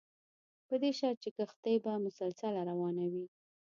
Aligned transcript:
په 0.67 0.75
دې 0.81 0.91
شرط 0.99 1.17
چې 1.23 1.29
کښتۍ 1.37 1.75
به 1.83 1.91
مسلسله 2.05 2.59
روانه 2.69 3.05
وي. 3.11 3.25